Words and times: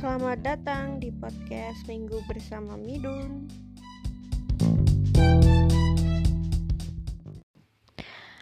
Selamat 0.00 0.40
datang 0.40 0.96
di 0.96 1.12
podcast 1.12 1.84
Minggu 1.84 2.24
bersama 2.24 2.72
Midun. 2.72 3.52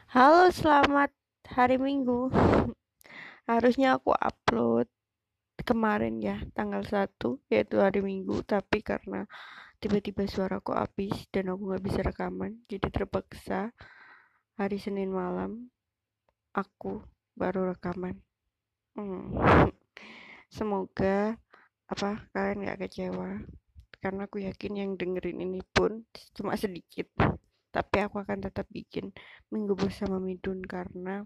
Halo, 0.06 0.54
selamat 0.54 1.10
hari 1.50 1.82
Minggu. 1.82 2.30
Harusnya 3.50 3.98
aku 3.98 4.14
upload 4.14 4.86
kemarin 5.66 6.22
ya, 6.22 6.38
tanggal 6.54 6.86
1 6.86 7.18
yaitu 7.50 7.82
hari 7.82 8.06
Minggu, 8.06 8.38
tapi 8.46 8.78
karena 8.78 9.26
tiba-tiba 9.82 10.30
suaraku 10.30 10.78
habis 10.78 11.26
dan 11.34 11.50
aku 11.50 11.74
nggak 11.74 11.82
bisa 11.82 12.06
rekaman, 12.06 12.62
jadi 12.70 12.86
terpaksa 12.86 13.74
hari 14.54 14.78
Senin 14.78 15.10
malam 15.10 15.74
aku 16.54 17.02
baru 17.34 17.74
rekaman. 17.74 18.14
Hmm. 18.94 19.34
Semoga 20.54 21.34
apa 21.88 22.28
kalian 22.36 22.68
gak 22.68 22.80
kecewa? 22.84 23.42
Karena 23.98 24.30
aku 24.30 24.44
yakin 24.44 24.72
yang 24.78 24.90
dengerin 24.94 25.42
ini 25.42 25.60
pun 25.74 26.06
cuma 26.36 26.54
sedikit. 26.54 27.08
Tapi 27.68 27.96
aku 28.00 28.22
akan 28.22 28.48
tetap 28.48 28.68
bikin 28.70 29.12
minggu 29.52 29.74
bersama 29.76 30.16
Midun 30.22 30.64
karena 30.64 31.24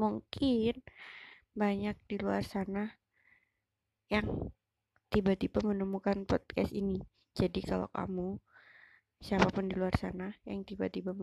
mungkin 0.00 0.80
banyak 1.52 1.96
di 2.08 2.16
luar 2.16 2.42
sana 2.42 2.88
yang 4.08 4.26
tiba-tiba 5.12 5.60
menemukan 5.60 6.24
podcast 6.24 6.72
ini. 6.72 6.96
Jadi 7.36 7.60
kalau 7.60 7.88
kamu 7.92 8.40
siapa 9.22 9.46
pun 9.54 9.70
di 9.70 9.76
luar 9.78 9.94
sana 9.94 10.34
yang 10.48 10.66
tiba-tiba 10.66 11.14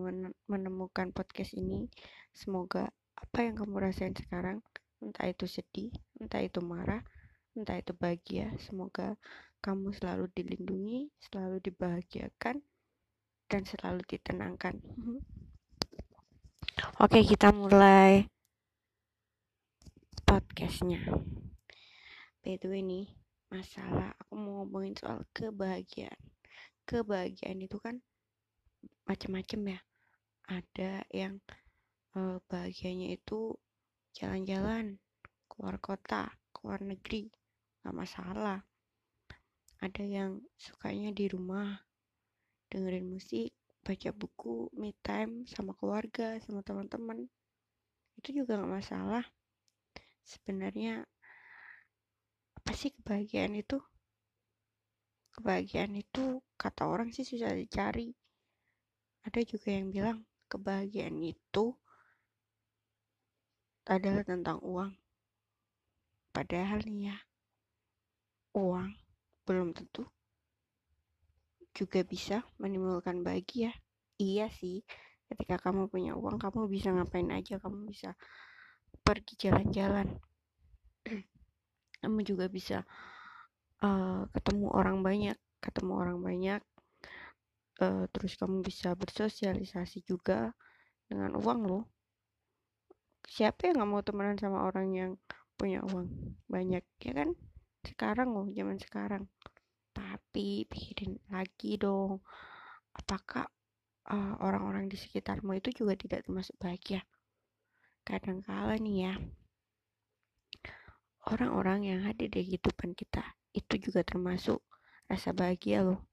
menemukan 0.48 1.12
podcast 1.12 1.52
ini 1.58 1.90
semoga 2.32 2.88
apa 3.20 3.40
yang 3.44 3.60
kamu 3.60 3.76
rasain 3.84 4.16
sekarang 4.16 4.64
entah 5.04 5.28
itu 5.28 5.44
sedih, 5.50 5.92
entah 6.22 6.40
itu 6.40 6.64
marah, 6.64 7.04
entah 7.62 7.78
itu 7.78 7.92
bahagia. 7.92 8.56
Semoga 8.64 9.20
kamu 9.60 9.92
selalu 9.92 10.32
dilindungi, 10.32 11.12
selalu 11.20 11.60
dibahagiakan, 11.60 12.64
dan 13.52 13.62
selalu 13.68 14.02
ditenangkan. 14.08 14.80
Oke, 17.04 17.20
kita 17.28 17.52
mulai 17.52 18.24
podcastnya. 20.24 21.04
By 22.40 22.56
the 22.56 22.72
way 22.72 22.80
nih, 22.80 23.12
masalah 23.52 24.16
aku 24.16 24.40
mau 24.40 24.64
ngomongin 24.64 24.96
soal 24.96 25.28
kebahagiaan. 25.36 26.16
Kebahagiaan 26.88 27.60
itu 27.60 27.78
kan 27.84 28.00
macam-macam 29.04 29.76
ya. 29.76 29.80
Ada 30.50 31.04
yang 31.12 31.44
uh, 32.16 32.40
bahagianya 32.48 33.14
itu 33.14 33.60
jalan-jalan 34.16 34.98
keluar 35.52 35.76
kota 35.82 36.32
keluar 36.56 36.80
negeri 36.82 37.30
nggak 37.82 37.96
masalah. 37.96 38.60
Ada 39.80 40.04
yang 40.04 40.44
sukanya 40.60 41.16
di 41.16 41.32
rumah 41.32 41.80
dengerin 42.68 43.08
musik 43.08 43.56
baca 43.80 44.12
buku 44.12 44.70
me 44.76 44.94
time 45.02 45.48
sama 45.48 45.72
keluarga 45.74 46.36
sama 46.44 46.62
teman-teman. 46.62 47.26
Itu 48.20 48.44
juga 48.44 48.60
nggak 48.60 48.74
masalah. 48.84 49.24
Sebenarnya 50.28 51.08
apa 52.60 52.72
sih 52.76 52.92
kebahagiaan 52.92 53.56
itu? 53.56 53.80
Kebahagiaan 55.34 55.96
itu 55.96 56.44
kata 56.60 56.86
orang 56.86 57.16
sih 57.16 57.24
susah 57.24 57.56
dicari. 57.56 58.12
Ada 59.24 59.42
juga 59.48 59.72
yang 59.72 59.90
bilang 59.90 60.20
kebahagiaan 60.52 61.18
itu 61.24 61.74
adalah 63.90 64.22
tentang 64.22 64.62
uang. 64.62 64.94
Padahal 66.30 66.86
nih 66.86 67.10
ya, 67.10 67.18
uang 68.56 68.90
belum 69.46 69.74
tentu 69.74 70.06
juga 71.74 72.04
bisa 72.04 72.44
menimbulkan 72.60 73.24
bahagia. 73.24 73.72
Iya 74.20 74.52
sih, 74.52 74.84
ketika 75.32 75.56
kamu 75.70 75.88
punya 75.88 76.12
uang, 76.18 76.42
kamu 76.42 76.68
bisa 76.68 76.92
ngapain 76.92 77.30
aja, 77.32 77.56
kamu 77.62 77.88
bisa 77.88 78.18
pergi 79.06 79.48
jalan-jalan. 79.48 80.20
kamu 82.04 82.20
juga 82.28 82.52
bisa 82.52 82.84
uh, 83.80 84.28
ketemu 84.36 84.68
orang 84.76 85.00
banyak, 85.00 85.38
ketemu 85.64 85.92
orang 85.96 86.20
banyak. 86.20 86.62
Uh, 87.80 88.12
terus 88.12 88.36
kamu 88.36 88.60
bisa 88.60 88.92
bersosialisasi 88.92 90.04
juga 90.04 90.52
dengan 91.08 91.40
uang 91.40 91.62
loh 91.64 91.86
siapa 93.30 93.70
yang 93.70 93.82
nggak 93.82 93.92
mau 93.94 94.02
temenan 94.02 94.38
sama 94.42 94.66
orang 94.66 94.88
yang 94.90 95.12
punya 95.54 95.86
uang 95.86 96.10
banyak 96.50 96.82
ya 96.82 97.14
kan 97.14 97.30
sekarang 97.86 98.30
loh 98.36 98.48
zaman 98.52 98.78
sekarang. 98.80 99.24
Tapi 99.96 100.66
pikirin 100.70 101.20
lagi 101.32 101.76
dong 101.76 102.24
apakah 102.96 103.48
eh, 104.10 104.34
orang-orang 104.40 104.88
di 104.88 104.98
sekitarmu 105.00 105.58
itu 105.60 105.72
juga 105.84 105.94
tidak 105.96 106.28
termasuk 106.28 106.56
bahagia? 106.60 107.04
Kadang 108.04 108.42
kala 108.42 108.76
nih 108.80 108.98
ya 109.06 109.14
orang-orang 111.30 111.86
yang 111.86 112.00
hadir 112.08 112.32
di 112.32 112.42
kehidupan 112.42 112.98
kita 112.98 113.22
itu 113.54 113.78
juga 113.78 114.02
termasuk 114.02 114.66
rasa 115.06 115.30
bahagia 115.30 115.86
loh. 115.86 116.10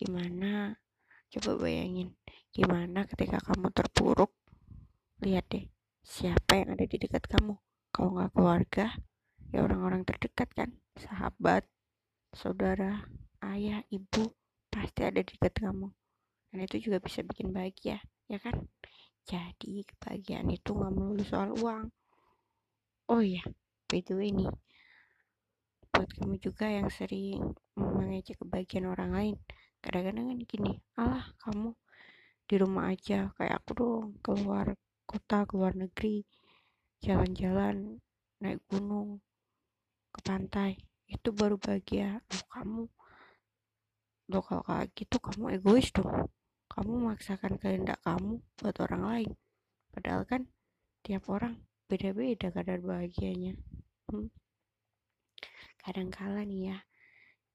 Gimana? 0.00 0.80
Coba 1.28 1.60
bayangin 1.60 2.16
gimana 2.48 3.04
ketika 3.04 3.36
kamu 3.44 3.68
terpuruk? 3.68 4.32
Lihat 5.20 5.44
deh 5.52 5.68
siapa 6.00 6.56
yang 6.56 6.72
ada 6.72 6.88
di 6.88 6.96
dekat 6.96 7.28
kamu? 7.28 7.60
Kalau 7.92 8.16
nggak 8.16 8.32
keluarga 8.32 8.96
ya 9.52 9.64
orang-orang 9.64 10.04
terdekat 10.04 10.48
kan 10.52 10.70
sahabat 10.98 11.64
saudara 12.34 13.06
ayah 13.44 13.80
ibu 13.88 14.34
pasti 14.68 15.00
ada 15.04 15.20
di 15.24 15.32
dekat 15.36 15.64
kamu. 15.64 15.88
Dan 16.48 16.58
itu 16.64 16.88
juga 16.88 16.98
bisa 17.00 17.20
bikin 17.24 17.52
bahagia 17.52 18.00
ya 18.28 18.38
kan? 18.40 18.68
Jadi 19.28 19.84
kebahagiaan 19.84 20.48
itu 20.48 20.72
nggak 20.72 20.92
melulu 20.92 21.24
soal 21.24 21.52
uang. 21.56 21.92
Oh 23.08 23.24
iya 23.24 23.44
way 23.88 24.04
nih 24.36 24.52
buat 25.88 26.10
kamu 26.20 26.36
juga 26.44 26.68
yang 26.68 26.92
sering 26.92 27.56
mengejek 27.72 28.36
kebahagiaan 28.36 28.92
orang 28.92 29.10
lain 29.16 29.36
kadang-kadang 29.80 30.28
kan 30.28 30.40
gini 30.44 30.72
alah 31.00 31.24
kamu 31.40 31.72
di 32.44 32.54
rumah 32.60 32.92
aja 32.92 33.32
kayak 33.40 33.64
aku 33.64 33.70
dong 33.80 34.06
keluar 34.20 34.76
kota 35.08 35.48
ke 35.48 35.56
luar 35.56 35.72
negeri 35.72 36.20
jalan-jalan 37.00 37.96
naik 38.44 38.60
gunung 38.68 39.24
ke 40.18 40.20
pantai. 40.26 40.74
Itu 41.06 41.30
baru 41.30 41.54
bahagia. 41.54 42.18
Lo 42.26 42.42
kamu 42.50 42.82
lo 44.28 44.38
kalau 44.42 44.66
kayak 44.66 44.90
gitu? 44.98 45.16
Kamu 45.22 45.54
egois 45.54 45.94
dong. 45.94 46.26
Kamu 46.66 46.90
memaksakan 46.98 47.56
kehendak 47.62 48.02
kamu 48.02 48.42
buat 48.58 48.76
orang 48.82 49.02
lain. 49.06 49.30
Padahal 49.94 50.26
kan 50.26 50.42
tiap 51.06 51.30
orang 51.30 51.54
beda-beda 51.86 52.50
kadar 52.50 52.82
bahagianya. 52.82 53.54
Hmm. 54.10 54.26
kadang 55.78 56.08
kala 56.08 56.44
nih 56.48 56.72
ya 56.72 56.78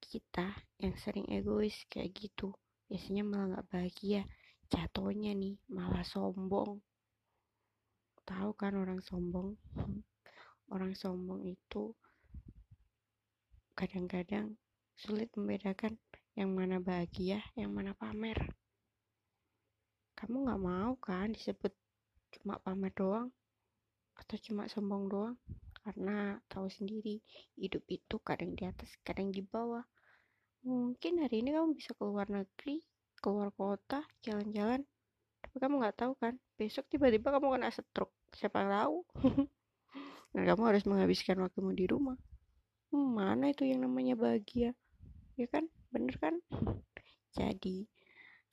kita 0.02 0.54
yang 0.78 0.94
sering 0.98 1.26
egois 1.34 1.74
kayak 1.90 2.14
gitu 2.14 2.54
biasanya 2.86 3.26
malah 3.26 3.46
nggak 3.58 3.68
bahagia. 3.74 4.22
Jatuhnya 4.70 5.34
nih 5.34 5.58
malah 5.70 6.06
sombong. 6.06 6.82
Tahu 8.26 8.52
kan 8.54 8.74
orang 8.78 9.02
sombong? 9.02 9.58
Orang 10.70 10.94
sombong 10.94 11.46
itu 11.46 11.94
kadang-kadang 13.74 14.54
sulit 14.94 15.34
membedakan 15.34 15.98
yang 16.38 16.54
mana 16.54 16.78
bahagia 16.78 17.42
yang 17.58 17.74
mana 17.74 17.98
pamer. 17.98 18.38
Kamu 20.14 20.46
nggak 20.46 20.62
mau 20.62 20.94
kan 21.02 21.34
disebut 21.34 21.74
cuma 22.38 22.62
pamer 22.62 22.94
doang 22.94 23.34
atau 24.14 24.38
cuma 24.46 24.70
sombong 24.70 25.10
doang? 25.10 25.36
Karena 25.84 26.38
tahu 26.48 26.70
sendiri 26.70 27.20
hidup 27.58 27.84
itu 27.90 28.16
kadang 28.22 28.54
di 28.54 28.64
atas 28.70 28.94
kadang 29.02 29.34
di 29.34 29.42
bawah. 29.42 29.84
Mungkin 30.64 31.26
hari 31.26 31.42
ini 31.42 31.52
kamu 31.52 31.74
bisa 31.74 31.98
keluar 31.98 32.30
negeri 32.30 32.86
keluar 33.20 33.50
kota 33.56 34.04
jalan-jalan 34.22 34.86
tapi 35.44 35.58
kamu 35.60 35.82
nggak 35.82 35.98
tahu 35.98 36.14
kan? 36.22 36.38
Besok 36.56 36.88
tiba-tiba 36.94 37.34
kamu 37.34 37.58
kena 37.58 37.74
stroke. 37.74 38.14
Siapa 38.38 38.64
tahu. 38.64 39.02
Dan 40.34 40.50
kamu 40.50 40.62
harus 40.66 40.84
menghabiskan 40.86 41.38
waktumu 41.42 41.74
di 41.74 41.86
rumah 41.86 42.18
mana 42.94 43.50
itu 43.50 43.66
yang 43.66 43.82
namanya 43.82 44.14
bahagia? 44.14 44.78
Ya 45.34 45.50
kan? 45.50 45.66
Bener 45.90 46.14
kan? 46.22 46.38
Jadi 47.34 47.90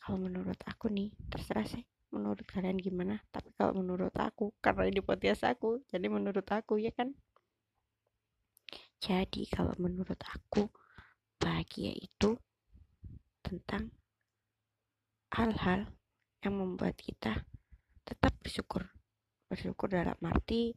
kalau 0.00 0.16
menurut 0.16 0.56
aku 0.64 0.88
nih 0.88 1.12
terserah 1.28 1.68
sih 1.68 1.84
menurut 2.08 2.42
kalian 2.48 2.80
gimana? 2.80 3.20
Tapi 3.28 3.52
kalau 3.52 3.76
menurut 3.84 4.16
aku 4.16 4.56
karena 4.64 4.88
ini 4.88 5.04
podcast 5.04 5.44
aku 5.44 5.84
jadi 5.92 6.08
menurut 6.08 6.48
aku 6.48 6.80
ya 6.80 6.88
kan? 6.96 7.12
Jadi 9.00 9.44
kalau 9.52 9.76
menurut 9.76 10.16
aku 10.24 10.68
bahagia 11.40 11.92
itu 11.96 12.36
tentang 13.40 13.92
hal-hal 15.32 15.88
yang 16.40 16.54
membuat 16.56 16.96
kita 16.96 17.44
tetap 18.04 18.32
bersyukur. 18.40 18.88
Bersyukur 19.48 19.92
dalam 19.92 20.16
arti 20.24 20.72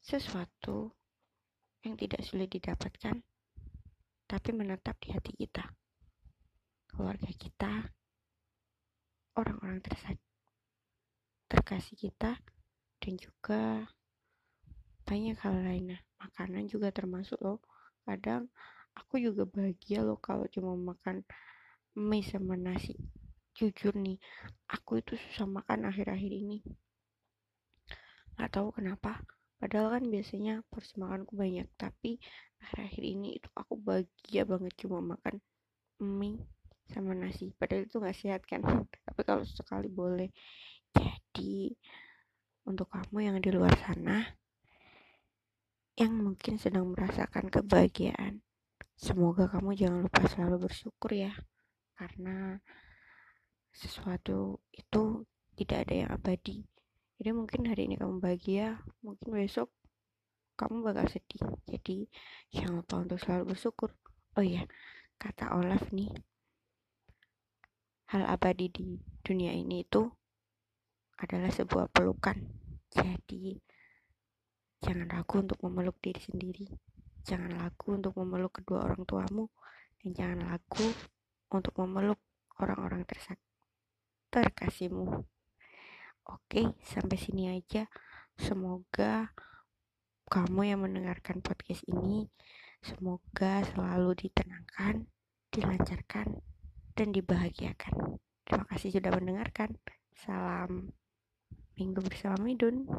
sesuatu 0.00 0.92
yang 1.86 1.94
tidak 1.94 2.26
sulit 2.26 2.50
didapatkan, 2.50 3.22
tapi 4.26 4.50
menetap 4.50 4.98
di 4.98 5.14
hati 5.14 5.30
kita, 5.38 5.62
keluarga 6.90 7.30
kita, 7.30 7.94
orang-orang 9.38 9.78
terkasih 11.46 11.94
kita, 11.94 12.42
dan 12.98 13.14
juga 13.14 13.86
banyak 15.06 15.38
hal 15.38 15.62
lainnya. 15.62 16.02
Makanan 16.18 16.66
juga 16.66 16.90
termasuk 16.90 17.38
loh. 17.38 17.62
Kadang 18.02 18.50
aku 18.98 19.22
juga 19.22 19.46
bahagia 19.46 20.02
loh 20.02 20.18
kalau 20.18 20.50
cuma 20.50 20.74
makan 20.74 21.22
mie 21.94 22.26
sama 22.26 22.58
nasi. 22.58 22.98
Jujur 23.54 23.94
nih, 23.94 24.18
aku 24.66 24.98
itu 24.98 25.14
susah 25.14 25.46
makan 25.46 25.86
akhir-akhir 25.86 26.32
ini. 26.34 26.66
Gak 28.36 28.52
tahu 28.52 28.74
kenapa, 28.74 29.22
padahal 29.56 29.98
kan 29.98 30.04
biasanya 30.08 30.60
porsi 30.68 31.00
makanku 31.00 31.32
banyak 31.36 31.68
tapi 31.80 32.20
akhir-akhir 32.60 33.02
ini 33.04 33.28
itu 33.40 33.48
aku 33.56 33.74
bahagia 33.80 34.42
banget 34.44 34.72
cuma 34.80 34.98
makan 35.00 35.40
mie 36.00 36.44
sama 36.90 37.12
nasi. 37.18 37.50
Padahal 37.58 37.86
itu 37.86 37.96
nggak 37.98 38.18
sehat 38.18 38.42
kan? 38.46 38.62
Tapi 39.06 39.20
kalau 39.26 39.42
sekali 39.42 39.90
boleh. 39.90 40.30
Jadi 40.94 41.74
untuk 42.66 42.88
kamu 42.88 43.18
yang 43.22 43.36
di 43.42 43.50
luar 43.52 43.74
sana 43.78 44.22
yang 45.96 46.12
mungkin 46.12 46.60
sedang 46.60 46.92
merasakan 46.92 47.48
kebahagiaan 47.48 48.44
semoga 48.96 49.48
kamu 49.48 49.72
jangan 49.76 50.00
lupa 50.08 50.24
selalu 50.28 50.68
bersyukur 50.68 51.12
ya. 51.12 51.32
Karena 51.96 52.60
sesuatu 53.72 54.60
itu 54.72 55.24
tidak 55.56 55.88
ada 55.88 55.94
yang 56.04 56.10
abadi 56.12 56.64
jadi 57.16 57.30
mungkin 57.32 57.64
hari 57.64 57.88
ini 57.88 57.96
kamu 57.96 58.20
bahagia 58.20 58.76
mungkin 59.00 59.32
besok 59.32 59.72
kamu 60.56 60.84
bakal 60.84 61.04
sedih. 61.08 61.44
Jadi 61.68 62.08
jangan 62.48 62.80
lupa 62.80 62.94
untuk 63.04 63.20
selalu 63.20 63.52
bersyukur. 63.52 63.92
Oh 64.36 64.44
iya 64.44 64.64
kata 65.16 65.56
Olaf 65.56 65.92
nih 65.92 66.12
hal 68.12 68.22
abadi 68.28 68.68
di 68.68 68.86
dunia 69.24 69.52
ini 69.52 69.84
itu 69.84 70.04
adalah 71.20 71.48
sebuah 71.52 71.88
pelukan. 71.92 72.36
Jadi 72.92 73.56
jangan 74.84 75.08
ragu 75.08 75.40
untuk 75.40 75.60
memeluk 75.64 75.96
diri 76.04 76.20
sendiri. 76.20 76.68
Jangan 77.24 77.56
ragu 77.56 77.96
untuk 77.96 78.12
memeluk 78.16 78.60
kedua 78.60 78.84
orang 78.84 79.04
tuamu. 79.08 79.48
Dan 80.00 80.12
jangan 80.12 80.52
ragu 80.52 80.88
untuk 81.48 81.72
memeluk 81.80 82.20
orang-orang 82.60 83.08
terkasihmu 84.28 85.24
Oke, 86.26 86.74
sampai 86.82 87.14
sini 87.14 87.54
aja. 87.54 87.86
Semoga 88.34 89.30
kamu 90.26 90.74
yang 90.74 90.82
mendengarkan 90.82 91.38
podcast 91.38 91.86
ini 91.86 92.26
semoga 92.82 93.62
selalu 93.62 94.18
ditenangkan, 94.26 95.06
dilancarkan, 95.54 96.42
dan 96.98 97.08
dibahagiakan. 97.14 98.18
Terima 98.42 98.66
kasih 98.66 98.98
sudah 98.98 99.14
mendengarkan. 99.14 99.78
Salam 100.18 100.90
Minggu 101.78 102.02
bersama 102.02 102.42
Midun. 102.42 102.90